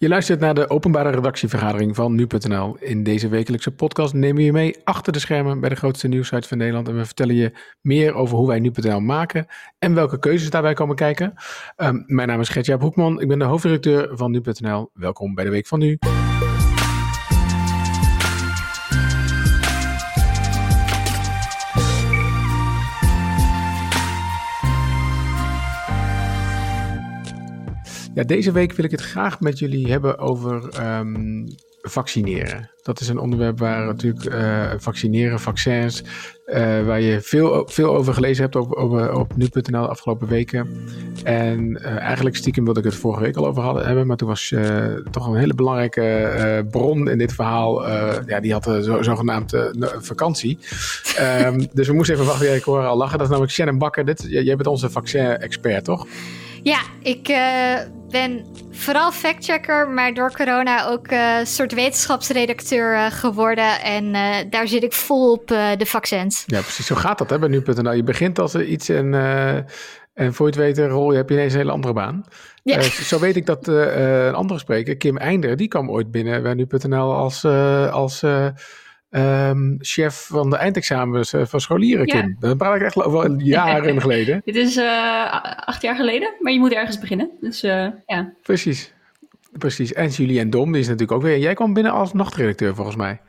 [0.00, 2.76] Je luistert naar de openbare redactievergadering van nu.nl.
[2.78, 6.48] In deze wekelijkse podcast nemen we je mee achter de schermen bij de grootste nieuwsite
[6.48, 6.88] van Nederland.
[6.88, 9.46] En we vertellen je meer over hoe wij nu.nl maken
[9.78, 11.34] en welke keuzes daarbij komen kijken.
[11.76, 14.90] Um, mijn naam is Gertjaap Hoekman, ik ben de hoofdredacteur van nu.nl.
[14.94, 15.98] Welkom bij de Week van Nu.
[28.26, 30.68] Deze week wil ik het graag met jullie hebben over
[30.98, 31.46] um,
[31.82, 32.70] vaccineren.
[32.82, 36.02] Dat is een onderwerp waar natuurlijk uh, vaccineren, vaccins,
[36.46, 40.68] uh, waar je veel, veel over gelezen hebt op, op, op nu.nl de afgelopen weken.
[41.24, 44.28] En uh, eigenlijk stiekem wilde ik het vorige week al over hadden, hebben, maar toen
[44.28, 44.54] was
[45.10, 47.88] toch een hele belangrijke bron in dit verhaal.
[48.26, 49.52] ja, die had zo, zogenaamd
[49.98, 50.58] vakantie.
[51.20, 52.54] um, dus we moesten even wachten.
[52.54, 53.12] Ik hoor al lachen.
[53.12, 54.04] Dat is namelijk Shannon Bakker.
[54.04, 56.06] Dit, jij bent onze vaccin-expert, toch?
[56.62, 57.78] Ja, ik uh,
[58.08, 63.80] ben vooral factchecker, maar door corona ook uh, een soort wetenschapsredacteur uh, geworden.
[63.80, 64.12] En
[64.50, 66.44] daar zit ik vol op de vaccins.
[66.46, 66.86] Ja, precies.
[66.86, 67.92] Zo gaat dat hè, bij nu.nl.
[67.92, 69.14] Je begint als iets en,
[70.14, 72.24] en voor je het weet rol je, heb je ineens een hele andere baan.
[72.62, 72.80] Ja.
[72.82, 77.14] zo weet ik dat een andere spreker, Kim Einder, die kwam ooit binnen bij nu.nl
[77.14, 77.44] als...
[77.90, 78.22] als
[79.10, 82.28] Um, chef van de eindexamens uh, van scholieren, Kim.
[82.28, 82.48] Ja.
[82.48, 84.42] Dat praat ik echt over jaren geleden.
[84.44, 87.30] Dit is uh, acht jaar geleden, maar je moet ergens beginnen.
[87.40, 88.32] Dus uh, ja.
[88.42, 88.92] Precies.
[89.52, 89.92] Precies.
[89.92, 91.38] En Julien Dom, die is natuurlijk ook weer...
[91.38, 93.20] Jij kwam binnen als nachtredacteur, volgens mij.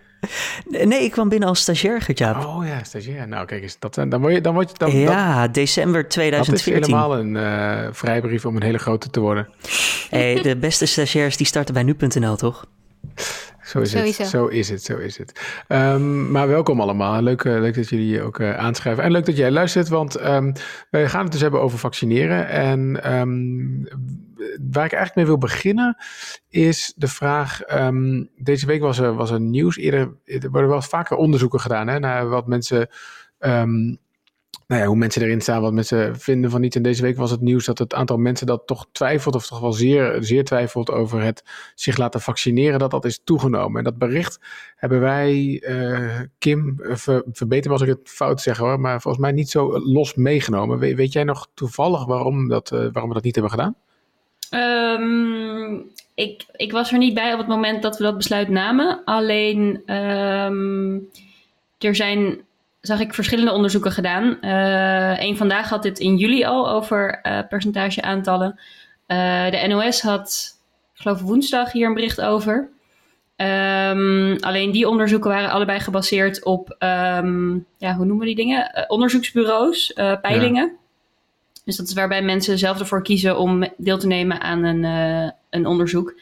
[0.70, 2.46] Nee, ik kwam binnen als stagiair, Gertjaap.
[2.46, 3.28] Oh ja, stagiair.
[3.28, 4.42] Nou, kijk eens, dat, dan word je...
[4.42, 6.74] Dan word je dan, ja, december 2014.
[6.74, 9.50] Dat is helemaal een uh, vrijbrief om een hele grote te worden.
[10.10, 12.66] Hey, de beste stagiairs die starten bij nu.nl, toch?
[13.64, 14.28] Zo is het.
[14.28, 14.84] Zo is het.
[14.84, 15.64] Zo is het.
[15.68, 17.22] Um, maar welkom allemaal.
[17.22, 19.04] Leuk, uh, leuk dat jullie ook uh, aanschrijven.
[19.04, 20.54] En leuk dat jij luistert, want um,
[20.90, 22.48] wij gaan het dus hebben over vaccineren.
[22.48, 23.88] En um,
[24.72, 25.98] waar ik eigenlijk mee wil beginnen
[26.50, 27.60] is de vraag.
[28.38, 29.78] deze week was er, was er nieuws.
[29.78, 32.90] Eerder er worden wel vaker onderzoeken gedaan hè, naar wat mensen
[34.68, 36.76] nou ja, hoe mensen erin staan, wat mensen vinden van iets.
[36.76, 39.60] En deze week was het nieuws dat het aantal mensen dat toch twijfelt, of toch
[39.60, 41.44] wel zeer, zeer twijfelt over het
[41.76, 43.78] zich laten vaccineren, dat dat is toegenomen.
[43.78, 44.40] En dat bericht
[44.76, 49.24] hebben wij, uh, Kim, ver, verbeter me als ik het fout zeg hoor, maar volgens
[49.24, 50.80] mij niet zo los meegenomen.
[50.80, 53.76] We, weet jij nog toevallig waarom, dat, uh, waarom we dat niet hebben gedaan?
[54.54, 59.02] Um, ik, ik was er niet bij op het moment dat we dat besluit namen.
[59.06, 61.10] Alleen um,
[61.78, 62.42] er zijn
[62.82, 64.38] zag ik verschillende onderzoeken gedaan.
[65.20, 68.60] Eén uh, vandaag had dit in juli al over uh, percentage aantallen.
[69.08, 70.58] Uh, de NOS had,
[70.94, 72.70] ik geloof woensdag, hier een bericht over.
[73.36, 78.86] Um, alleen die onderzoeken waren allebei gebaseerd op, um, ja, hoe noemen we die dingen?
[78.88, 80.68] onderzoeksbureaus, peilingen.
[80.68, 80.80] Ja.
[81.66, 84.84] Dus dat is waarbij mensen zelf ervoor kiezen om deel te nemen aan een,
[85.50, 86.14] een onderzoek.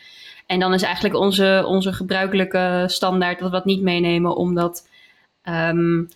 [0.45, 4.87] En dan is eigenlijk onze, onze gebruikelijke standaard dat we dat niet meenemen, omdat
[5.43, 6.09] um,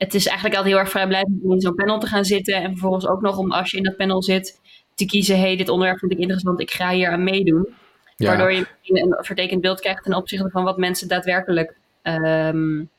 [0.00, 2.54] het is eigenlijk altijd heel erg vrijblijvend om in zo'n panel te gaan zitten.
[2.54, 4.60] En vervolgens ook nog om als je in dat panel zit
[4.94, 7.68] te kiezen: hey, dit onderwerp vind ik interessant, ik ga hier aan meedoen.
[8.16, 12.90] Waardoor je een vertekend beeld krijgt ten opzichte van wat mensen daadwerkelijk um,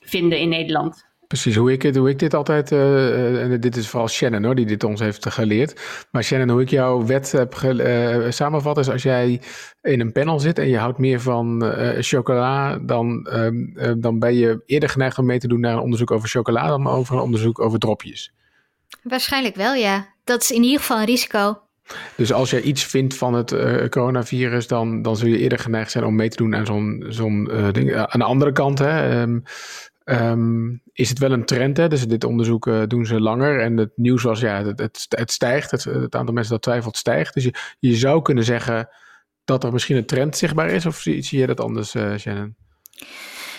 [0.00, 1.06] vinden in Nederland.
[1.30, 4.66] Precies, hoe ik, hoe ik dit altijd, uh, en dit is vooral Shannon hoor, die
[4.66, 5.80] dit ons heeft geleerd.
[6.10, 9.40] Maar Shannon, hoe ik jouw wet heb uh, samenvat is als jij
[9.82, 14.34] in een panel zit en je houdt meer van uh, chocola, dan, uh, dan ben
[14.34, 17.22] je eerder geneigd om mee te doen naar een onderzoek over chocola dan over een
[17.22, 18.32] onderzoek over dropjes.
[19.02, 20.06] Waarschijnlijk wel, ja.
[20.24, 21.62] Dat is in ieder geval een risico.
[22.16, 25.90] Dus als jij iets vindt van het uh, coronavirus, dan, dan zul je eerder geneigd
[25.90, 27.94] zijn om mee te doen aan zo'n zo'n ding.
[27.94, 29.42] aan de andere kant, hè, um,
[30.04, 31.88] Um, is het wel een trend, hè?
[31.88, 33.60] dus dit onderzoek uh, doen ze langer.
[33.60, 35.70] En het nieuws was, ja, het, het, het stijgt.
[35.70, 37.34] Het, aantal mensen dat twijfelt stijgt.
[37.34, 38.88] Dus je, zou kunnen zeggen
[39.44, 40.86] dat er misschien een trend zichtbaar is.
[40.86, 42.56] Of zie, je dat anders, uh, Shannon?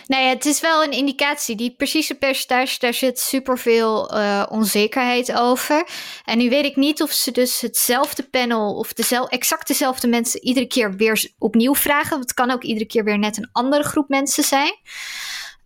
[0.07, 1.55] Nou ja, het is wel een indicatie.
[1.55, 5.87] Die precieze percentage, daar zit superveel uh, onzekerheid over.
[6.25, 10.43] En nu weet ik niet of ze dus hetzelfde panel of dezelfde, exact dezelfde mensen
[10.43, 12.09] iedere keer weer opnieuw vragen.
[12.09, 14.73] Want het kan ook iedere keer weer net een andere groep mensen zijn.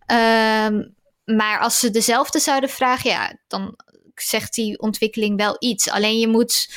[0.06, 0.94] Um,
[1.24, 3.78] maar als ze dezelfde zouden vragen, ja, dan
[4.14, 5.90] zegt die ontwikkeling wel iets.
[5.90, 6.70] Alleen je moet.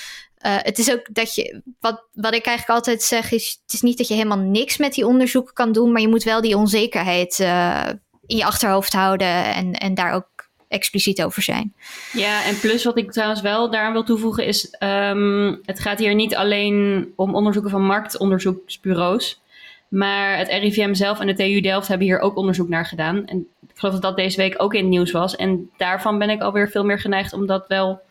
[0.45, 1.61] Uh, het is ook dat je.
[1.79, 3.59] Wat, wat ik eigenlijk altijd zeg is.
[3.61, 5.91] Het is niet dat je helemaal niks met die onderzoeken kan doen.
[5.91, 7.89] Maar je moet wel die onzekerheid uh,
[8.25, 9.53] in je achterhoofd houden.
[9.53, 11.75] En, en daar ook expliciet over zijn.
[12.13, 14.75] Ja, en plus wat ik trouwens wel daaraan wil toevoegen is.
[14.79, 19.41] Um, het gaat hier niet alleen om onderzoeken van marktonderzoeksbureaus.
[19.89, 23.25] Maar het RIVM zelf en de TU Delft hebben hier ook onderzoek naar gedaan.
[23.25, 25.35] En ik geloof dat dat deze week ook in het nieuws was.
[25.35, 28.01] En daarvan ben ik alweer veel meer geneigd om dat wel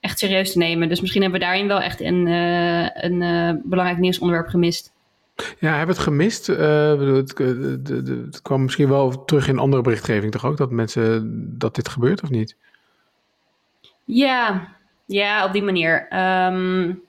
[0.00, 0.88] echt serieus te nemen.
[0.88, 4.92] Dus misschien hebben we daarin wel echt een, uh, een uh, belangrijk nieuwsonderwerp gemist.
[5.58, 6.48] Ja, hebben het gemist?
[6.48, 6.56] Uh,
[7.00, 11.74] het, het, het, kwam misschien wel terug in andere berichtgeving toch ook, dat mensen, dat
[11.74, 12.56] dit gebeurt of niet?
[14.04, 14.68] Ja,
[15.06, 16.08] ja op die manier.
[16.46, 17.02] Um,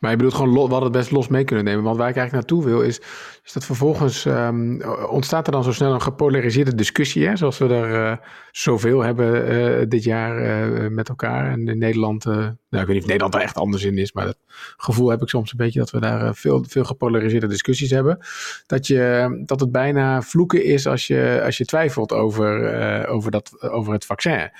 [0.00, 1.84] maar je bedoelt gewoon, we hadden het best los mee kunnen nemen.
[1.84, 3.00] Want waar ik eigenlijk naartoe wil, is,
[3.44, 7.26] is dat vervolgens um, ontstaat er dan zo snel een gepolariseerde discussie.
[7.26, 8.16] Hè, zoals we er uh,
[8.50, 11.50] zoveel hebben uh, dit jaar uh, met elkaar.
[11.50, 14.12] En in Nederland, nou, ik weet niet of Nederland er echt anders in is.
[14.12, 14.38] Maar dat
[14.76, 18.18] gevoel heb ik soms een beetje dat we daar veel, veel gepolariseerde discussies hebben.
[18.66, 23.62] Dat, je, dat het bijna vloeken is als je, als je twijfelt over, over, dat,
[23.70, 24.50] over het vaccin.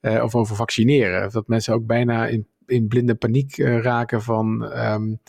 [0.00, 1.30] of over vaccineren.
[1.30, 4.72] Dat mensen ook bijna in in blinde paniek uh, raken van...
[4.78, 5.20] Um,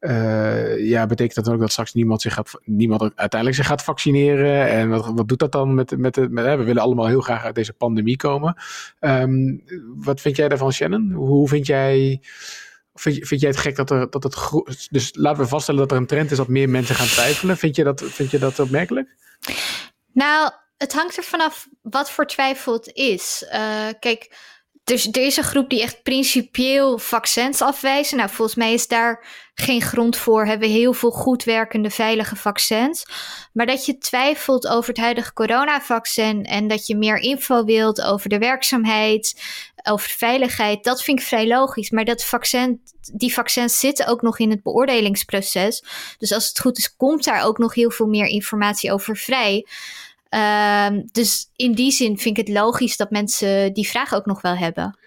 [0.00, 4.68] uh, ja, betekent dat ook dat straks niemand zich gaat, niemand uiteindelijk zich gaat vaccineren?
[4.68, 7.44] En wat, wat doet dat dan met, met, met hè, we willen allemaal heel graag
[7.44, 8.56] uit deze pandemie komen.
[9.00, 9.62] Um,
[9.96, 11.12] wat vind jij daarvan, Shannon?
[11.12, 12.22] Hoe vind jij,
[12.94, 14.36] vind, vind jij het gek dat er, dat het,
[14.90, 17.56] dus laten we vaststellen dat er een trend is dat meer mensen gaan twijfelen.
[17.56, 19.16] Vind je dat, vind je dat opmerkelijk?
[20.12, 23.44] Nou, het hangt er vanaf wat voor twijfel het is.
[23.52, 24.36] Uh, kijk,
[24.90, 28.16] dus een groep die echt principieel vaccins afwijzen.
[28.16, 30.46] Nou, volgens mij is daar geen grond voor.
[30.46, 33.06] Hebben heel veel goed werkende, veilige vaccins.
[33.52, 38.28] Maar dat je twijfelt over het huidige coronavaccin en dat je meer info wilt over
[38.28, 39.42] de werkzaamheid,
[39.82, 41.90] over de veiligheid, dat vind ik vrij logisch.
[41.90, 42.80] Maar dat vaccin,
[43.12, 45.84] die vaccins zitten ook nog in het beoordelingsproces.
[46.18, 49.66] Dus als het goed is, komt daar ook nog heel veel meer informatie over vrij.
[50.34, 54.40] Um, dus in die zin vind ik het logisch dat mensen die vraag ook nog
[54.40, 54.98] wel hebben.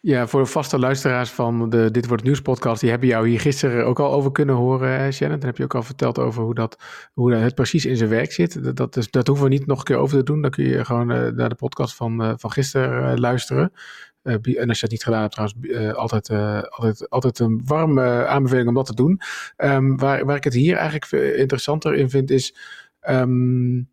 [0.00, 3.40] Ja, voor de vaste luisteraars van de Dit Wordt Nieuws podcast, die hebben jou hier
[3.40, 5.38] gisteren ook al over kunnen horen, Shannon.
[5.38, 6.78] Dan heb je ook al verteld over hoe, dat,
[7.12, 8.64] hoe het precies in zijn werk zit.
[8.64, 10.42] Dat, dat, is, dat hoeven we niet nog een keer over te doen.
[10.42, 13.72] Dan kun je gewoon uh, naar de podcast van, uh, van gisteren uh, luisteren.
[14.22, 16.30] en als je dat niet gedaan hebt, trouwens, altijd,
[16.70, 19.20] altijd, altijd een warme aanbeveling om dat te doen.
[19.56, 22.54] Um, waar, waar ik het hier eigenlijk interessanter in vind, is...
[23.08, 23.88] Um,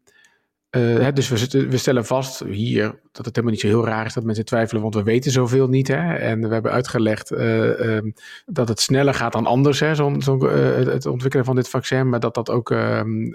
[0.76, 4.14] uh, dus we, we, stellen vast hier dat het helemaal niet zo heel raar is
[4.14, 5.88] dat mensen twijfelen, want we weten zoveel niet.
[5.88, 6.14] Hè?
[6.16, 8.14] En we hebben uitgelegd uh, um,
[8.46, 9.96] dat het sneller gaat dan anders, hè?
[9.96, 12.10] Zo, zo, uh, het ontwikkelen van dit vaccin.
[12.10, 13.32] Maar dat dat ook ehm,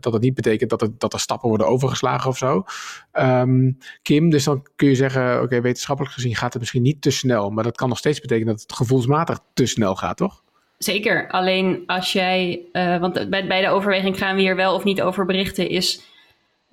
[0.00, 2.64] dat het niet betekent dat, dat er stappen worden overgeslagen of zo.
[3.12, 7.10] Um, Kim, dus dan kun je zeggen, oké, wetenschappelijk gezien gaat het misschien niet te
[7.10, 7.50] snel.
[7.50, 10.42] Maar dat kan nog steeds betekenen dat het gevoelsmatig te snel gaat, toch?
[10.78, 11.28] Zeker.
[11.30, 15.26] Alleen als jij, want bij, bij de overweging gaan we hier wel of niet over
[15.26, 16.12] berichten, is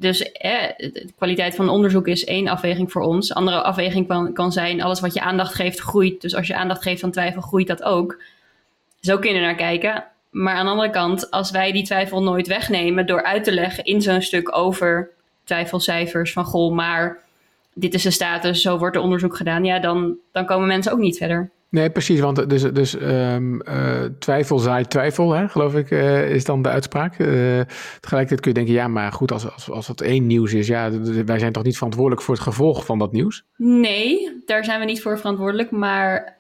[0.02, 3.34] dus eh, de kwaliteit van onderzoek is één afweging voor ons.
[3.34, 6.22] Andere afweging kan, kan zijn, alles wat je aandacht geeft groeit.
[6.22, 8.22] Dus als je aandacht geeft aan twijfel, groeit dat ook.
[9.00, 10.04] Zo kun je er naar kijken.
[10.30, 13.84] Maar aan de andere kant, als wij die twijfel nooit wegnemen door uit te leggen
[13.84, 15.10] in zo'n stuk over
[15.44, 17.20] twijfelcijfers van goh, maar
[17.74, 21.00] dit is de status, zo wordt er onderzoek gedaan, ja, dan, dan komen mensen ook
[21.00, 21.50] niet verder.
[21.72, 22.20] Nee, precies.
[22.20, 26.70] Want dus, dus um, uh, twijfel zaait twijfel, hè, geloof ik, uh, is dan de
[26.70, 27.12] uitspraak.
[27.12, 27.28] Uh,
[28.00, 30.92] tegelijkertijd kun je denken, ja, maar goed, als, als, als het één nieuws is, ja,
[31.26, 33.44] wij zijn toch niet verantwoordelijk voor het gevolg van dat nieuws?
[33.58, 35.72] Nee, daar zijn we niet voor verantwoordelijk.
[35.72, 36.38] Maar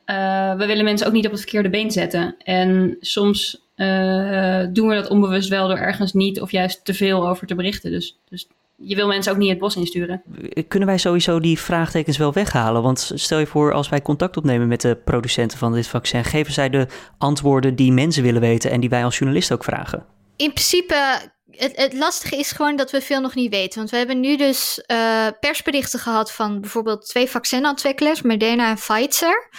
[0.57, 2.35] we willen mensen ook niet op het verkeerde been zetten.
[2.43, 3.65] En soms
[4.71, 7.91] doen we dat onbewust wel door ergens niet of juist te veel over te berichten.
[7.91, 8.47] Dus, dus
[8.83, 10.23] je wil mensen ook niet het bos insturen.
[10.67, 12.81] Kunnen wij sowieso die vraagtekens wel weghalen?
[12.81, 16.53] Want stel je voor, als wij contact opnemen met de producenten van dit vaccin, geven
[16.53, 16.87] zij de
[17.17, 20.05] antwoorden die mensen willen weten en die wij als journalist ook vragen?
[20.35, 20.95] In principe,
[21.51, 23.77] het, het lastige is gewoon dat we veel nog niet weten.
[23.77, 29.49] Want we hebben nu dus uh, persberichten gehad van bijvoorbeeld twee vaccinontwikkelaars, Moderna en Pfizer.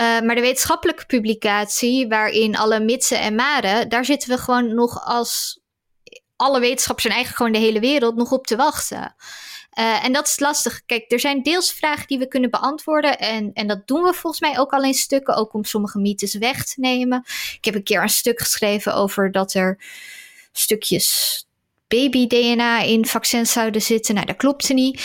[0.00, 5.04] Uh, maar de wetenschappelijke publicatie, waarin alle mitsen en maren, daar zitten we gewoon nog
[5.04, 5.59] als
[6.40, 9.14] alle wetenschappers en eigenlijk gewoon de hele wereld nog op te wachten.
[9.78, 10.84] Uh, en dat is lastig.
[10.86, 13.18] Kijk, er zijn deels vragen die we kunnen beantwoorden.
[13.18, 15.34] En, en dat doen we volgens mij ook al in stukken.
[15.34, 17.22] Ook om sommige mythes weg te nemen.
[17.56, 19.78] Ik heb een keer een stuk geschreven over dat er
[20.52, 21.44] stukjes
[21.88, 24.14] baby-DNA in vaccins zouden zitten.
[24.14, 25.00] Nou, dat klopte niet.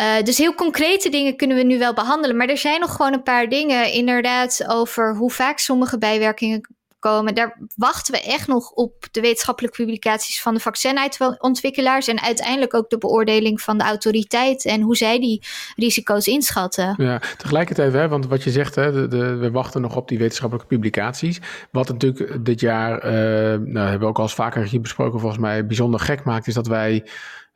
[0.00, 2.36] Uh, dus heel concrete dingen kunnen we nu wel behandelen.
[2.36, 6.68] Maar er zijn nog gewoon een paar dingen, inderdaad, over hoe vaak sommige bijwerkingen
[7.00, 7.34] komen.
[7.34, 12.90] Daar wachten we echt nog op de wetenschappelijke publicaties van de vaccinuitontwikkelaars en uiteindelijk ook
[12.90, 15.42] de beoordeling van de autoriteit en hoe zij die
[15.76, 16.94] risico's inschatten.
[16.96, 20.68] Ja, tegelijkertijd, hè, want wat je zegt, hè, de, we wachten nog op die wetenschappelijke
[20.68, 21.40] publicaties.
[21.70, 23.12] Wat natuurlijk dit jaar, uh,
[23.58, 26.54] nou, hebben we ook al eens vaker hier besproken, volgens mij bijzonder gek maakt, is
[26.54, 27.04] dat wij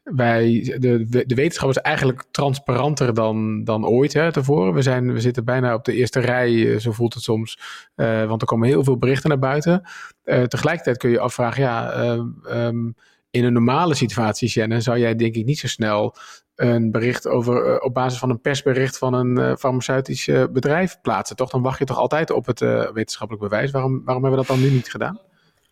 [0.05, 4.75] wij, de, de wetenschap is eigenlijk transparanter dan, dan ooit hè, tevoren.
[4.75, 7.59] We, zijn, we zitten bijna op de eerste rij, eh, zo voelt het soms.
[7.97, 9.83] Uh, want er komen heel veel berichten naar buiten.
[10.25, 12.07] Uh, tegelijkertijd kun je afvragen, ja,
[12.67, 12.95] um,
[13.31, 16.17] in een normale situatie, Shannon, zou jij denk ik niet zo snel
[16.55, 21.51] een bericht over, op basis van een persbericht van een farmaceutisch bedrijf plaatsen, toch?
[21.51, 22.61] Dan wacht je toch altijd op het
[22.93, 23.71] wetenschappelijk bewijs.
[23.71, 25.19] Waarom, waarom hebben we dat dan nu niet gedaan?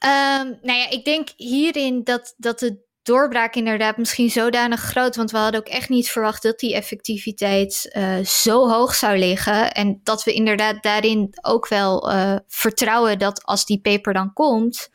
[0.04, 5.16] Um, nou ja, ik denk hierin dat, dat de doorbraak inderdaad misschien zodanig groot.
[5.16, 9.72] Want we hadden ook echt niet verwacht dat die effectiviteit uh, zo hoog zou liggen.
[9.72, 14.90] En dat we inderdaad daarin ook wel uh, vertrouwen dat als die paper dan komt,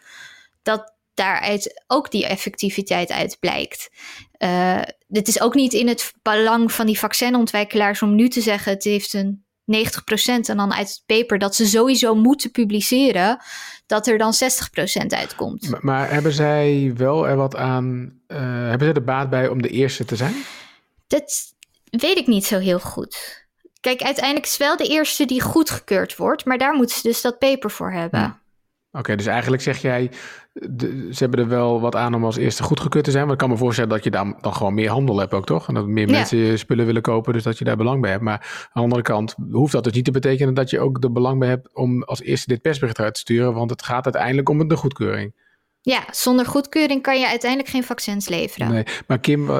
[0.64, 3.90] dat daaruit ook die effectiviteit uit blijkt.
[4.38, 8.72] Uh, het is ook niet in het belang van die vaccinontwikkelaars om nu te zeggen:
[8.72, 9.46] het heeft een
[9.76, 9.76] 90%
[10.26, 13.42] en dan uit het paper dat ze sowieso moeten publiceren,
[13.88, 14.34] dat er dan
[15.03, 15.70] 60% uitkomt.
[15.70, 19.62] Maar, maar, hebben zij wel er wat aan, uh, hebben ze er baat bij om
[19.62, 20.36] de eerste te zijn?
[21.08, 21.53] Dat
[21.89, 23.46] weet ik niet zo heel goed.
[23.79, 27.39] Kijk, uiteindelijk is wel de eerste die goedgekeurd wordt, maar daar moeten ze dus dat
[27.39, 28.20] paper voor hebben.
[28.20, 28.32] Hm.
[28.98, 30.12] Oké, dus eigenlijk zeg jij,
[31.12, 33.24] ze hebben er wel wat aan om als eerste goedgekeurd te zijn.
[33.24, 35.68] Maar ik kan me voorstellen dat je dan, dan gewoon meer handel hebt ook, toch?
[35.68, 38.24] En dat meer mensen spullen willen kopen, dus dat je daar belang bij hebt.
[38.24, 41.12] Maar aan de andere kant hoeft dat dus niet te betekenen dat je ook er
[41.12, 43.54] belang bij hebt om als eerste dit persbericht uit te sturen.
[43.54, 45.34] Want het gaat uiteindelijk om de goedkeuring.
[45.88, 48.72] Ja, zonder goedkeuring kan je uiteindelijk geen vaccins leveren.
[48.72, 49.58] Nee, maar Kim, uh,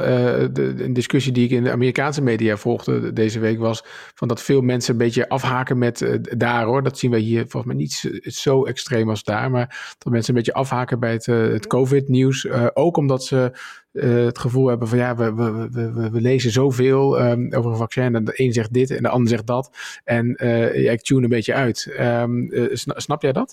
[0.52, 4.42] de, een discussie die ik in de Amerikaanse media volgde deze week was van dat
[4.42, 6.82] veel mensen een beetje afhaken met uh, daar hoor.
[6.82, 10.38] Dat zien we hier volgens mij niet zo extreem als daar, maar dat mensen een
[10.38, 12.48] beetje afhaken bij het, uh, het COVID-nieuws.
[12.74, 13.52] ook omdat ze
[13.92, 18.14] het gevoel hebben van ja, we, we, we, we lezen zoveel um, over een vaccin
[18.14, 19.70] en de een zegt dit en de ander zegt dat.
[20.04, 20.36] En
[20.74, 21.94] ja, ik tune een beetje uit.
[22.00, 23.52] Um, snap jij dat?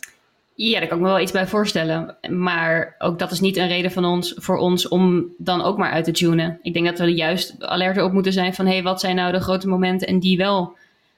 [0.58, 2.18] Ja, daar kan ik me wel iets bij voorstellen.
[2.30, 5.92] Maar ook dat is niet een reden van ons, voor ons om dan ook maar
[5.92, 6.60] uit te tunen.
[6.62, 8.66] Ik denk dat we juist alert op moeten zijn van...
[8.66, 10.78] hé, hey, wat zijn nou de grote momenten en die wel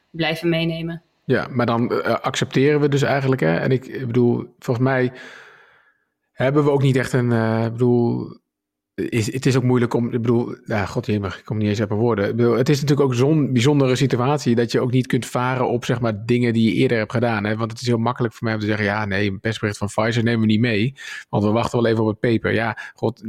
[0.10, 1.02] blijven meenemen.
[1.24, 3.42] Ja, maar dan uh, accepteren we dus eigenlijk...
[3.42, 3.58] Hè?
[3.58, 5.12] en ik bedoel, volgens mij
[6.32, 7.32] hebben we ook niet echt een...
[7.32, 8.38] Uh, bedoel,
[9.02, 12.30] het is ook moeilijk om, ik bedoel, nou, god ik kom niet eens op woorden.
[12.30, 15.70] Ik bedoel, het is natuurlijk ook zo'n bijzondere situatie dat je ook niet kunt varen
[15.70, 17.44] op zeg maar dingen die je eerder hebt gedaan.
[17.44, 17.56] Hè?
[17.56, 19.88] Want het is heel makkelijk voor mij om te zeggen, ja nee, een persbericht van
[19.88, 20.94] Pfizer nemen we niet mee,
[21.30, 22.54] want we wachten wel even op het paper.
[22.54, 23.24] Ja, god,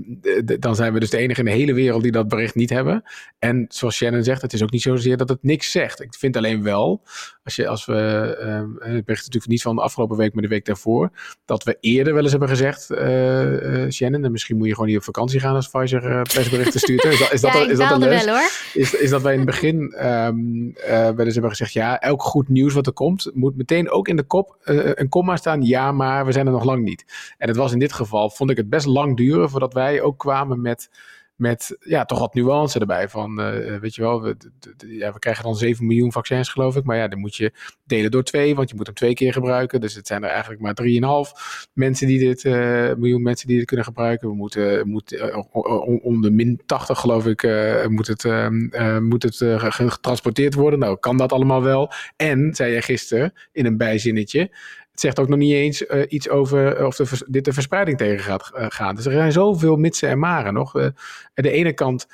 [0.59, 3.03] dan zijn we dus de enige in de hele wereld die dat bericht niet hebben.
[3.39, 6.03] En zoals Shannon zegt, het is ook niet zozeer dat het niks zegt.
[6.03, 7.03] Ik vind alleen wel,
[7.45, 7.95] als, je, als we,
[8.41, 11.11] um, het bericht natuurlijk niet van de afgelopen week, maar de week daarvoor,
[11.45, 14.99] dat we eerder wel eens hebben gezegd, uh, Shannon, en misschien moet je gewoon niet
[14.99, 17.05] op vakantie gaan als Pfizer uh, persberichten stuurt.
[17.05, 18.25] Is dat, is dat, is dat een les?
[18.25, 18.51] Wel, hoor.
[18.75, 22.23] Is, is dat wij in het begin um, uh, wel eens hebben gezegd, ja, elk
[22.23, 25.63] goed nieuws wat er komt, moet meteen ook in de kop uh, een komma staan.
[25.63, 27.05] Ja, maar we zijn er nog lang niet.
[27.39, 30.19] En het was in dit geval, vond ik het best lang duren voordat wij ook
[30.19, 30.91] kwamen met
[31.39, 33.09] met ja, toch wat nuance erbij.
[33.09, 34.37] Van, uh, weet je wel, we,
[34.87, 36.85] ja, we krijgen dan 7 miljoen vaccins, geloof ik.
[36.85, 37.53] Maar ja, dan moet je
[37.85, 39.81] delen door twee, want je moet hem twee keer gebruiken.
[39.81, 43.67] Dus het zijn er eigenlijk maar 3,5 mensen die dit, uh, miljoen mensen die dit
[43.67, 44.29] kunnen gebruiken.
[44.29, 45.43] We moeten, uh,
[46.03, 47.43] om de min 80, geloof ik,
[47.89, 50.79] moet het, ehm, moet het getransporteerd worden.
[50.79, 51.93] Nou, kan dat allemaal wel.
[52.17, 54.51] En, zei jij gisteren in een bijzinnetje,
[55.01, 58.19] zegt ook nog niet eens uh, iets over eh, of de, dit de verspreiding tegen
[58.19, 58.95] gaat uh, gaan.
[58.95, 60.77] Dus er zijn zoveel mitsen en maren nog.
[60.77, 60.93] Aan
[61.35, 62.07] de ene kant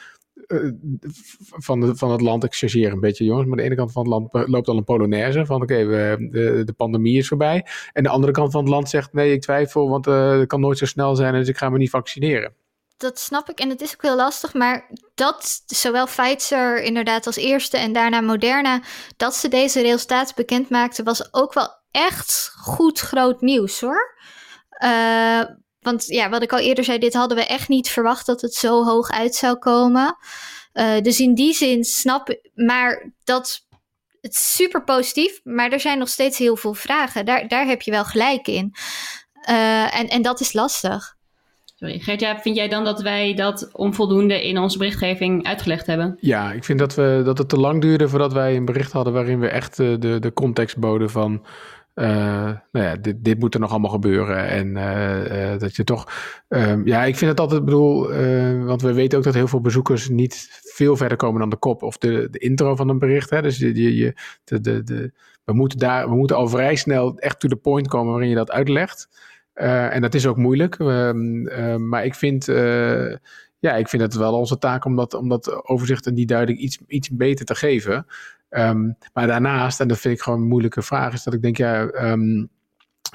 [1.49, 3.93] van, de, van het land, ik chargeer een beetje jongens, maar aan de ene kant
[3.93, 7.67] van het land loopt al een polonaise van oké, okay, de, de pandemie is voorbij.
[7.93, 10.79] En de andere kant van het land zegt nee, ik twijfel, want het kan nooit
[10.79, 12.55] zo snel zijn, dus ik ga me niet vaccineren
[12.97, 17.37] dat snap ik en het is ook heel lastig, maar dat zowel Pfizer inderdaad als
[17.37, 18.83] eerste en daarna Moderna,
[19.17, 24.17] dat ze deze resultaten bekend maakten, was ook wel echt goed groot nieuws hoor.
[24.85, 25.43] Uh,
[25.81, 28.55] want ja, wat ik al eerder zei, dit hadden we echt niet verwacht dat het
[28.55, 30.17] zo hoog uit zou komen.
[30.73, 33.67] Uh, dus in die zin snap ik, maar dat
[34.21, 37.27] het is super positief, maar er zijn nog steeds heel veel vragen.
[37.27, 38.75] Daar, daar heb je wel gelijk in.
[39.49, 41.15] Uh, en, en dat is lastig.
[41.77, 46.17] Sorry, Gertja, vind jij dan dat wij dat onvoldoende in onze berichtgeving uitgelegd hebben?
[46.21, 49.13] Ja, ik vind dat, we, dat het te lang duurde voordat wij een bericht hadden
[49.13, 51.45] waarin we echt de, de, de context boden van
[51.95, 52.07] uh,
[52.73, 54.49] nou ja, dit, moet er nog allemaal gebeuren.
[54.49, 56.09] En uh, uh, dat je toch.
[56.49, 58.09] Um, ja, ik vind het altijd, bedoel,
[58.65, 61.83] want we weten ook dat heel veel bezoekers niet veel verder komen dan de kop
[61.83, 63.31] of de, de intro van een bericht.
[63.31, 63.43] Hè?
[63.43, 65.13] Dus je, je, de, de, de,
[65.45, 68.35] we, moeten daar, we moeten al vrij snel echt to the point komen waarin je
[68.35, 69.09] dat uitlegt.
[69.55, 70.79] en dat is ook moeilijk.
[70.79, 72.47] Ehm, maar ik vind
[73.65, 76.59] ja, ik vind het wel onze taak om dat, om dat overzicht en die duiding
[76.59, 78.07] iets, iets beter te geven.
[78.59, 81.57] Um, maar daarnaast, en dat vind ik gewoon een moeilijke vraag, is dat ik denk,
[81.57, 82.49] ja, um,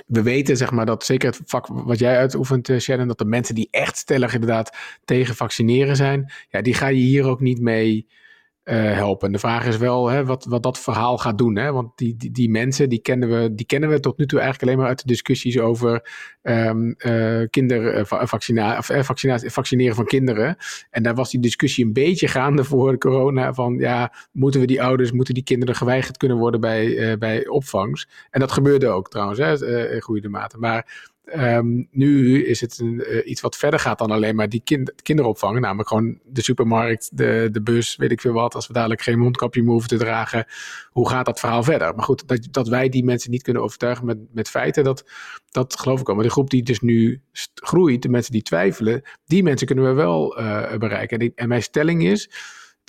[0.08, 3.26] we weten zeg maar dat zeker het vak wat jij uitoefent, uh, Shannon, dat de
[3.26, 7.60] mensen die echt stellig inderdaad tegen vaccineren zijn, ja, die ga je hier ook niet
[7.60, 8.08] mee
[8.70, 9.32] uh, helpen.
[9.32, 11.58] De vraag is wel hè, wat, wat dat verhaal gaat doen.
[11.58, 11.72] Hè?
[11.72, 14.70] Want die, die, die, mensen die kennen, we, die kennen we tot nu toe eigenlijk
[14.70, 16.10] alleen maar uit de discussies over
[16.44, 19.04] um, uh, kindervaccina of, uh,
[19.46, 20.58] vaccineren van kinderen.
[20.90, 23.54] En daar was die discussie een beetje gaande voor corona.
[23.54, 28.10] Van ja, moeten we die ouders, moeten die kinderen geweigerd kunnen worden bij, bij opvangs?
[28.30, 30.58] En dat gebeurde ook trouwens, hè, in goede mate.
[30.58, 34.62] Maar Ehm, nu is het een, eh, iets wat verder gaat dan alleen maar die
[34.64, 35.60] kind, kinderopvang.
[35.60, 38.56] Namelijk gewoon de supermarkt, de, de bus, weet ik veel wat.
[38.56, 40.46] Als we dadelijk geen mondkapje meer hoeven te dragen.
[40.90, 41.96] Hoe gaat dat verhaal verder?
[41.96, 45.06] Maar goed, dat, dat wij die mensen niet kunnen overtuigen met, met feiten, dat,
[45.52, 46.16] dat geloof ik al.
[46.16, 47.22] Maar de groep die dus nu
[47.54, 51.20] groeit, de mensen die twijfelen, die mensen kunnen we wel uh, bereiken.
[51.20, 52.30] En, en mijn stelling is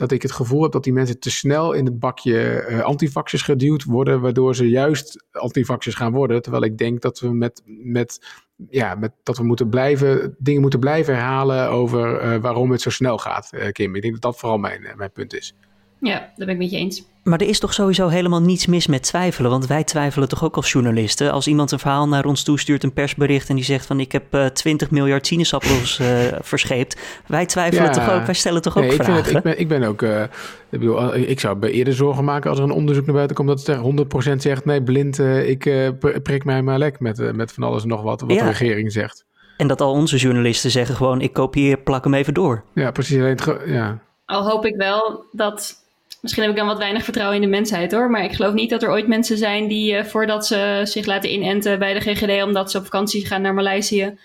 [0.01, 3.43] dat ik het gevoel heb dat die mensen te snel in het bakje uh, antivaxers
[3.43, 6.43] geduwd worden, waardoor ze juist antivaxers gaan worden.
[6.43, 8.27] Terwijl ik denk dat we met, met,
[8.69, 12.91] ja, met dat we moeten blijven, dingen moeten blijven herhalen over uh, waarom het zo
[12.91, 13.95] snel gaat, uh, Kim.
[13.95, 15.55] Ik denk dat dat vooral mijn, mijn punt is.
[16.01, 17.03] Ja, daar ben ik met je eens.
[17.23, 19.51] Maar er is toch sowieso helemaal niets mis met twijfelen.
[19.51, 21.33] Want wij twijfelen toch ook als journalisten.
[21.33, 23.49] Als iemand een verhaal naar ons toestuurt, een persbericht.
[23.49, 26.07] en die zegt van ik heb uh, eh, 20 miljard sinaasappels uh,
[26.41, 27.23] verscheept.
[27.27, 29.19] Wij twijfelen toch ook, wij stellen toch ook nee, vragen.
[29.19, 30.03] Ik, het, ik, ben, ik ben ook.
[30.03, 33.49] Uh, ik, bedoel, ik zou eerder zorgen maken als er een onderzoek naar buiten komt.
[33.49, 35.93] dat het 100% zegt: nee, blind, ik
[36.23, 38.21] prik mij maar lek met, met van alles en nog wat.
[38.21, 38.43] wat ja.
[38.43, 39.25] de regering zegt.
[39.57, 42.65] En dat al onze journalisten zeggen gewoon: ik kopieer, plak hem even door.
[42.75, 43.19] Ja, precies.
[43.19, 43.99] Alleen ja.
[44.25, 45.80] Al hoop ik wel dat
[46.21, 48.11] Misschien heb ik dan wat weinig vertrouwen in de mensheid hoor.
[48.11, 51.33] Maar ik geloof niet dat er ooit mensen zijn die uh, voordat ze zich laten
[51.33, 54.19] inenten bij de GGD omdat ze op vakantie gaan naar Maleisië,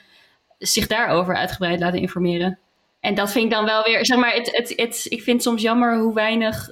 [0.57, 2.59] zich daarover uitgebreid laten informeren.
[2.99, 5.61] En dat vind ik dan wel weer, zeg maar, het, het, het, ik vind soms
[5.61, 6.71] jammer hoe weinig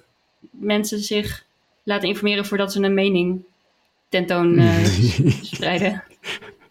[0.51, 1.45] mensen zich
[1.83, 3.43] laten informeren voordat ze een mening
[4.09, 4.85] tentoon uh,
[5.53, 6.03] spreiden.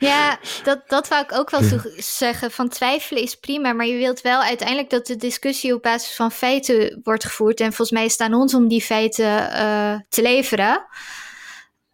[0.02, 1.60] Ja, dat, dat wou ik ook wel
[1.96, 2.50] zeggen.
[2.50, 6.32] Van twijfelen is prima, maar je wilt wel uiteindelijk dat de discussie op basis van
[6.32, 7.60] feiten wordt gevoerd.
[7.60, 10.86] En volgens mij staan ons om die feiten uh, te leveren.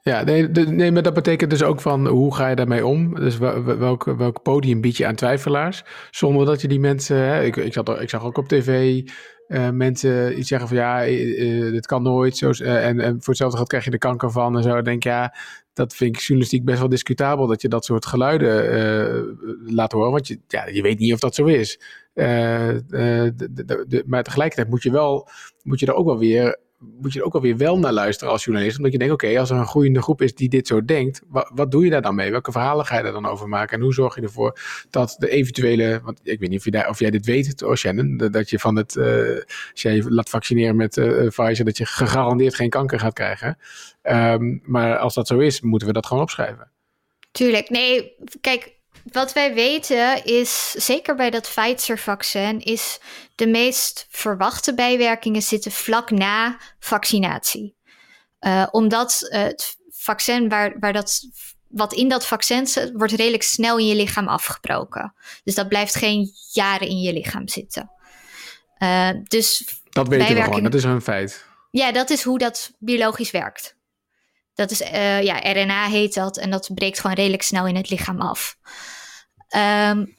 [0.03, 3.15] Ja, nee, nee, maar dat betekent dus ook van hoe ga je daarmee om?
[3.15, 5.85] Dus welk, welk podium bied je aan twijfelaars?
[6.11, 7.17] Zonder dat je die mensen.
[7.17, 9.03] Hè, ik, ik, zat, ik zag ook op tv
[9.49, 12.37] uh, mensen iets zeggen van ja, uh, dit kan nooit.
[12.37, 14.75] Zo, en, en voor hetzelfde geld krijg je de kanker van en zo.
[14.75, 15.35] Dan denk ja,
[15.73, 20.11] dat vind ik journalistiek best wel discutabel dat je dat soort geluiden laat horen.
[20.11, 21.81] Want je, ja, je weet niet of dat zo is.
[24.07, 25.29] Maar tegelijkertijd moet je, wel,
[25.63, 28.45] moet je er ook wel weer moet je er ook alweer wel naar luisteren als
[28.45, 28.77] journalist.
[28.77, 31.51] Omdat je denkt, oké, als er een groeiende groep is die dit zo denkt, wat,
[31.55, 32.31] wat, doe je daar dan mee?
[32.31, 33.77] Welke verhalen ga je daar dan over maken?
[33.77, 34.61] En hoe zorg je ervoor
[34.91, 38.51] dat de eventuele, want ik weet niet of, of jij dit weet, oh Shannon, dat
[38.51, 39.07] je van het, uh,
[39.71, 43.59] als jij je laat vaccineren met uh, Pfizer, dat je gegarandeerd geen kanker gaat krijgen.
[44.03, 46.71] Um, maar als dat zo is, moeten we dat gewoon opschrijven.
[47.31, 52.99] Tuurlijk, nee, kijk, wat wij weten is, zeker bij dat Pfizer-vaccin, is
[53.35, 57.77] de meest verwachte bijwerkingen zitten vlak na vaccinatie.
[58.41, 61.21] Uh, omdat het vaccin waar, waar dat,
[61.69, 65.15] wat in dat vaccin zit, wordt redelijk snel in je lichaam afgebroken.
[65.45, 67.91] Dus dat blijft geen jaren in je lichaam zitten.
[68.79, 71.45] Uh, dus dat weten we gewoon, dat is een feit.
[71.71, 73.77] Ja, dat is hoe dat biologisch werkt.
[74.59, 77.91] Dat is, uh, ja, RNA heet dat en dat breekt gewoon redelijk snel in het
[77.91, 78.57] lichaam af.
[79.57, 80.17] Um,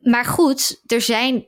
[0.00, 1.46] maar goed, er zijn.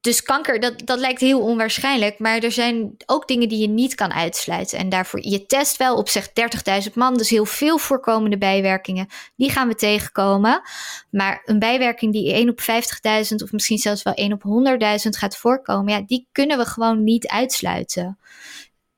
[0.00, 2.18] Dus kanker, dat, dat lijkt heel onwaarschijnlijk.
[2.18, 4.78] Maar er zijn ook dingen die je niet kan uitsluiten.
[4.78, 6.28] En daarvoor, je test wel op zich
[6.88, 7.16] 30.000 man.
[7.16, 9.06] Dus heel veel voorkomende bijwerkingen.
[9.36, 10.62] Die gaan we tegenkomen.
[11.10, 15.36] Maar een bijwerking die 1 op 50.000 of misschien zelfs wel 1 op 100.000 gaat
[15.36, 15.92] voorkomen.
[15.92, 18.18] Ja, die kunnen we gewoon niet uitsluiten.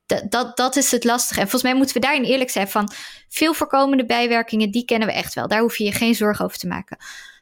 [0.07, 1.41] Dat, dat, dat is het lastige.
[1.41, 2.93] En volgens mij moeten we daarin eerlijk zijn van
[3.29, 5.49] veel voorkomende bijwerkingen, die kennen we echt wel.
[5.49, 6.97] Daar hoef je je geen zorgen over te maken.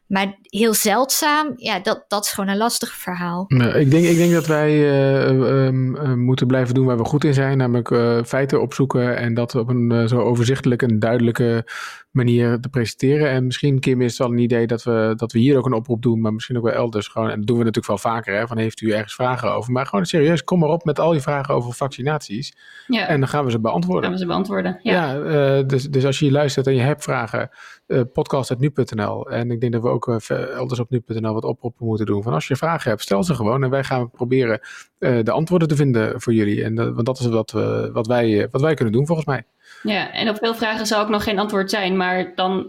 [0.06, 3.44] Maar heel zeldzaam, ja, dat, dat is gewoon een lastig verhaal.
[3.48, 7.58] ik, denk, ik denk dat wij uh, moeten blijven doen waar we goed in zijn,
[7.58, 11.64] namelijk feiten opzoeken en dat op een zo overzichtelijke en duidelijke
[12.10, 13.30] manier te presenteren.
[13.30, 15.72] En misschien, Kim, is het wel een idee dat we, dat we hier ook een
[15.72, 17.30] oproep doen, maar misschien ook wel elders gewoon.
[17.30, 19.72] En dat doen we natuurlijk wel vaker, hè, van heeft u ergens vragen over.
[19.72, 22.56] Maar gewoon serieus, kom maar op met al je vragen over vaccinaties.
[22.86, 23.06] Ja.
[23.06, 24.02] En dan gaan we ze beantwoorden.
[24.02, 25.12] Gaan we ze beantwoorden, ja.
[25.12, 27.50] ja dus, dus als je luistert en je hebt vragen,
[27.86, 29.30] uh, podcast.nu.nl.
[29.30, 32.22] En ik denk dat we ook uh, elders op nu.nl wat oproepen moeten doen.
[32.22, 33.64] Van als je vragen hebt, stel ze gewoon.
[33.64, 34.60] En wij gaan proberen
[34.98, 36.64] de antwoorden te vinden voor jullie.
[36.64, 39.44] En want dat is wat, we, wat, wij, wat wij kunnen doen volgens mij.
[39.82, 41.96] Ja, en op veel vragen zou ook nog geen antwoord zijn.
[41.96, 42.66] Maar dan,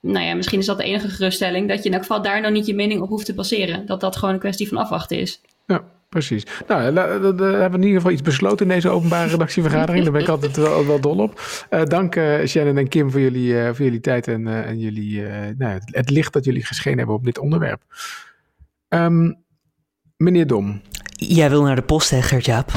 [0.00, 1.68] nou ja, misschien is dat de enige geruststelling.
[1.68, 3.86] Dat je in elk geval daar nog niet je mening op hoeft te baseren.
[3.86, 5.40] Dat dat gewoon een kwestie van afwachten is.
[5.66, 6.46] Ja, precies.
[6.66, 10.02] Nou, dan hebben we in ieder geval iets besloten in deze openbare redactievergadering.
[10.02, 11.40] Daar ben ik altijd wel, wel dol op.
[11.70, 15.22] Uh, dank uh, Shannon en Kim voor jullie, uh, voor jullie tijd en, en jullie,
[15.58, 17.82] nou, het, het, licht dat jullie geschenen hebben op dit onderwerp.
[18.88, 19.38] Um,
[20.16, 20.80] meneer Dom.
[21.12, 22.72] Jij wil naar de post, hè, Gert-Jaap?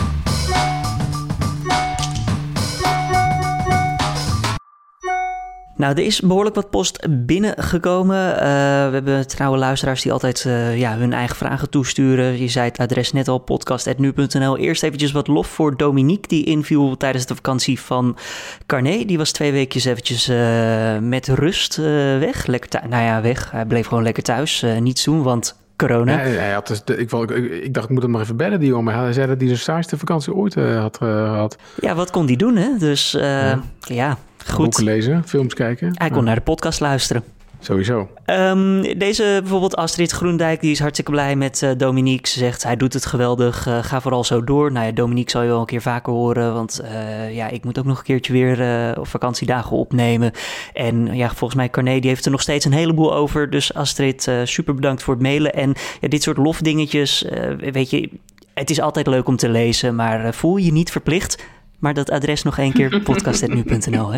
[5.76, 8.34] Nou, er is behoorlijk wat post binnengekomen.
[8.34, 8.40] Uh,
[8.88, 12.40] we hebben trouwe luisteraars die altijd uh, ja, hun eigen vragen toesturen.
[12.42, 14.58] Je zei het adres net al, podcast.nu.nl.
[14.58, 18.18] Eerst eventjes wat lof voor Dominique, die inviel tijdens de vakantie van
[18.66, 19.06] Carné.
[19.06, 22.46] Die was twee weekjes eventjes uh, met rust weg.
[22.46, 22.90] Lekker.
[22.90, 23.52] Nou ja, weg.
[23.52, 24.66] Hij bleef gewoon lekker thuis.
[24.80, 26.12] niets doen, want corona.
[26.12, 27.30] Ja, hij had dus ik, ik,
[27.64, 28.94] ik, dacht, ik moet hem maar even bellen, die jongen.
[28.94, 31.58] Hij zei dat hij de saaiste vakantie ooit had gehad.
[31.82, 32.78] Ja, wat kon hij doen, hè?
[32.78, 33.64] Dus ja.
[33.80, 34.18] ja.
[34.46, 34.58] Goed.
[34.58, 35.92] Boeken lezen, films kijken.
[35.94, 37.24] Hij kon naar de podcast luisteren.
[37.64, 38.10] Sowieso.
[38.26, 42.30] Um, deze bijvoorbeeld Astrid Groendijk, die is hartstikke blij met uh, Dominique.
[42.30, 44.72] Ze zegt, hij doet het geweldig, uh, ga vooral zo door.
[44.72, 47.80] Nou ja, Dominique zal je wel een keer vaker horen, want uh, ja, ik moet
[47.80, 48.58] ook nog een keertje weer
[49.02, 50.32] vakantiedagen opnemen.
[50.74, 53.50] En ja, volgens mij Carné, die heeft er nog steeds een heleboel over.
[53.50, 55.54] Dus Astrid, super bedankt voor het mailen.
[55.54, 57.26] En ja, dit soort lofdingetjes,
[57.72, 58.10] weet je,
[58.54, 61.44] het is altijd leuk om te lezen, maar voel je niet verplicht.
[61.80, 64.12] Maar dat adres nog één keer, podcast.nu.nl.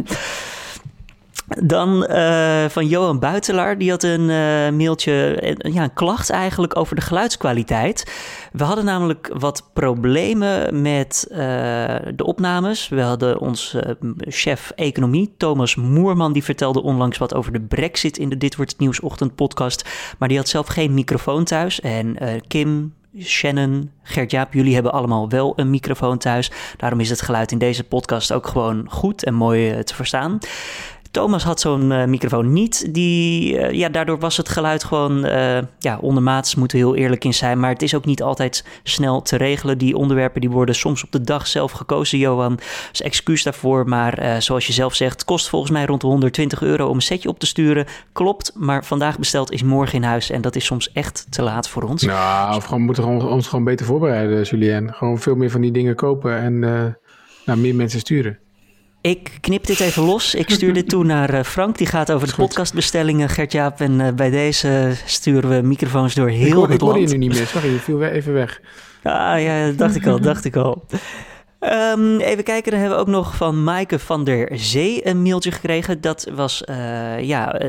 [1.47, 6.77] Dan uh, van Johan Buitelaar, die had een uh, mailtje, uh, ja, een klacht eigenlijk
[6.77, 8.13] over de geluidskwaliteit.
[8.51, 11.27] We hadden namelijk wat problemen met
[12.15, 12.88] de opnames.
[12.88, 13.75] We hadden ons
[14.17, 18.71] chef economie, Thomas Moerman, die vertelde onlangs wat over de brexit in de Dit Wordt
[18.71, 19.89] Het Nieuws ochtend podcast.
[20.17, 21.81] Maar die had zelf geen microfoon thuis.
[21.81, 26.51] En Kim, Shannon, Gert-Jaap, jullie hebben allemaal wel een microfoon thuis.
[26.77, 30.38] Daarom is het geluid in deze podcast ook gewoon goed en mooi eh, te verstaan.
[31.15, 32.93] Thomas had zo'n uh, microfoon niet.
[32.93, 37.23] Die, uh, ja, daardoor was het geluid gewoon uh, ja, ondermaats, moeten we heel eerlijk
[37.23, 37.60] in zijn.
[37.60, 39.78] Maar het is ook niet altijd snel te regelen.
[39.78, 42.60] Die onderwerpen die worden soms op de dag zelf gekozen, Johan.
[42.91, 43.89] Dus excuus daarvoor.
[43.89, 47.30] Maar zoals je zelf zegt, kost volgens mij rond de 120 euro om een setje
[47.30, 47.86] op te sturen.
[48.12, 50.30] Klopt, maar vandaag besteld is morgen in huis.
[50.30, 52.01] En dat is soms echt te laat voor ons.
[52.01, 54.93] Nou, of gewoon, we moeten ons gewoon beter voorbereiden, Julien.
[54.93, 56.60] Gewoon veel meer van die dingen kopen en
[57.45, 58.39] naar meer mensen sturen.
[59.06, 60.36] Ik knip dit even los.
[60.36, 61.78] Ik stuur dit toe naar uh, Frank.
[61.78, 63.80] Die gaat over de podcastbestellingen, Gert-Jaap.
[63.80, 66.96] En uh, bij deze sturen we microfoons door heel ik hoor, het land.
[66.96, 67.48] Ik hoor je nu niet meer.
[67.56, 68.62] Sorry, je viel even weg.
[69.04, 70.86] Ah ja, dacht ik al, dacht ik al.
[71.60, 75.52] Um, even kijken, dan hebben we ook nog van Maaike van der Zee een mailtje
[75.52, 76.02] gekregen.
[76.02, 77.62] Dat was uh, ja,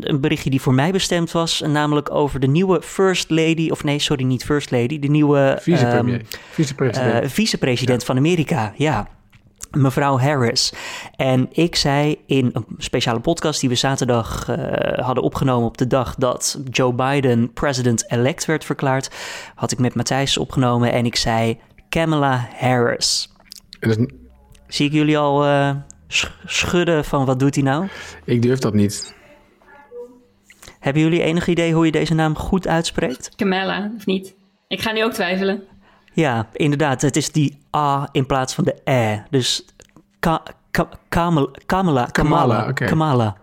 [0.00, 1.62] een berichtje die voor mij bestemd was.
[1.66, 4.98] Namelijk over de nieuwe First Lady, of nee, sorry, niet First Lady.
[4.98, 8.06] De nieuwe vicepresident um, vicepresident uh, vicepresident ja.
[8.06, 9.08] van Amerika, ja
[9.70, 10.72] mevrouw Harris.
[11.16, 14.56] En ik zei in een speciale podcast die we zaterdag uh,
[15.04, 19.10] hadden opgenomen op de dag dat Joe Biden president-elect werd verklaard,
[19.54, 23.28] had ik met Matthijs opgenomen en ik zei Kamala Harris.
[24.66, 25.70] Zie ik jullie al uh,
[26.44, 27.88] schudden van wat doet hij nou?
[28.24, 29.14] Ik durf dat niet.
[30.80, 33.30] Hebben jullie enig idee hoe je deze naam goed uitspreekt?
[33.36, 34.34] Kamala, of niet?
[34.68, 35.62] Ik ga nu ook twijfelen.
[36.12, 37.02] Ja, inderdaad.
[37.02, 39.18] Het is die A in plaats van de E.
[39.30, 39.64] Dus
[40.18, 43.36] ka, ka, Kamala, Kamala, Kamala, Kamala.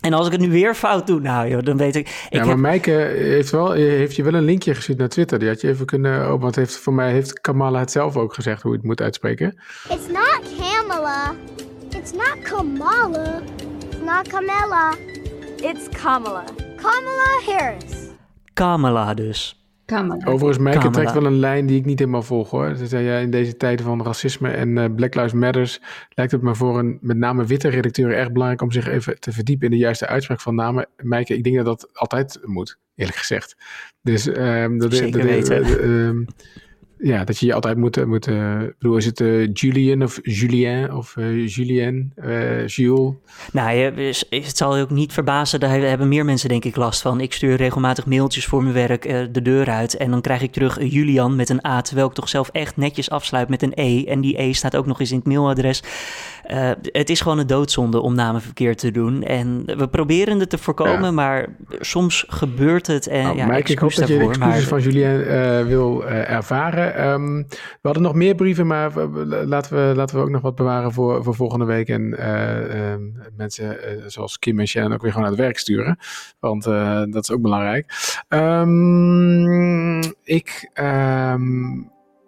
[0.00, 2.08] En als ik het nu weer fout doe, nou joh, dan weet ik...
[2.08, 2.56] ik ja, maar heb...
[2.56, 5.38] Mijke heeft, wel, heeft je wel een linkje gezien naar Twitter.
[5.38, 6.32] Die had je even kunnen...
[6.32, 9.00] Oh, want heeft, voor mij heeft Kamala het zelf ook gezegd hoe je het moet
[9.00, 9.60] uitspreken.
[9.88, 11.34] It's not Kamala.
[11.90, 13.40] It's not Kamala.
[13.88, 14.94] It's not Kamala.
[15.56, 16.44] It's Kamala.
[16.76, 18.08] Kamala Harris.
[18.52, 19.59] Kamala dus.
[20.24, 22.76] Overigens, Mijke trekt wel een lijn die ik niet helemaal volg hoor.
[22.76, 26.42] Ze zei ja, in deze tijden van racisme en uh, Black Lives Matters lijkt het
[26.42, 29.72] me voor een met name witte redacteur erg belangrijk om zich even te verdiepen in
[29.72, 30.88] de juiste uitspraak van namen.
[30.96, 33.56] Mijke, ik denk dat dat altijd moet, eerlijk gezegd.
[34.02, 35.88] Dus um, dat, Zeker dat, weten.
[35.88, 36.26] Uh,
[37.02, 40.94] ja, dat je je altijd moet, moet uh, bedoel, is het uh, Julian of Julien
[40.94, 42.12] of uh, Julien,
[42.66, 43.14] Jules?
[43.52, 47.02] Nou, je, het zal je ook niet verbazen, daar hebben meer mensen denk ik last
[47.02, 47.20] van.
[47.20, 50.78] Ik stuur regelmatig mailtjes voor mijn werk de deur uit en dan krijg ik terug
[50.82, 54.04] Julian met een A, terwijl ik toch zelf echt netjes afsluit met een E.
[54.04, 55.82] En die E staat ook nog eens in het mailadres.
[56.52, 59.22] Uh, het is gewoon een doodzonde om namen verkeerd te doen.
[59.22, 61.10] En we proberen het te voorkomen, ja.
[61.10, 61.46] maar
[61.80, 63.06] soms gebeurt het.
[63.06, 64.60] En, nou, ja, Mike, ik hoop dat je de excuses maar...
[64.60, 67.08] van Julien uh, wil uh, ervaren.
[67.08, 70.92] Um, we hadden nog meer brieven, maar laten we, laten we ook nog wat bewaren
[70.92, 71.88] voor, voor volgende week.
[71.88, 75.98] En um, mensen zoals Kim en Shannon ook weer gewoon naar het werk sturen.
[76.38, 76.64] Want
[77.12, 77.92] dat is ook belangrijk.
[78.28, 80.70] Um, ik...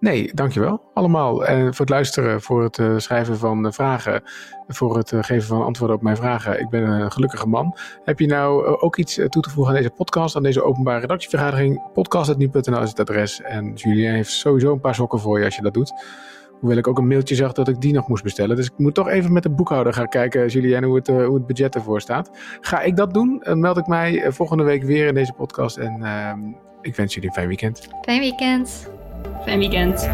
[0.03, 1.47] Nee, dankjewel allemaal.
[1.47, 4.23] En voor het luisteren, voor het uh, schrijven van uh, vragen,
[4.69, 6.61] voor het geven van antwoorden op mijn vragen.
[6.61, 7.77] Ik ben een gelukkige man.
[8.05, 11.83] Heb je nou ook iets toe te voegen aan deze podcast, aan deze openbare redactievergadering?
[11.93, 13.41] Podcast.nu.nl is het adres.
[13.41, 15.93] En Julien heeft sowieso een paar sokken voor je als je dat doet.
[16.61, 18.57] Hoewel ik ook een mailtje zag dat ik die nog moest bestellen.
[18.57, 21.47] Dus ik moet toch even met de boekhouder gaan kijken, Julien, hoe het, hoe het
[21.47, 22.31] budget ervoor staat.
[22.61, 23.43] Ga ik dat doen?
[23.53, 25.77] Meld ik mij volgende week weer in deze podcast.
[25.77, 26.39] En ehm,
[26.81, 27.89] ik wens jullie een fijn weekend.
[28.03, 28.91] Fijn weekend.
[29.45, 30.09] Fijn weekend.